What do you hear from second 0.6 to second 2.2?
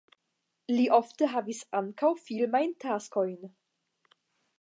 Li ofte havis ankaŭ